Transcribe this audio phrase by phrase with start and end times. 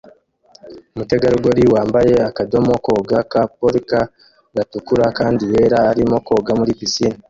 [0.93, 4.01] Umutegarugori wambaye akadomo koga ka polka
[4.55, 7.17] gatukura kandi yera arimo koga muri pisine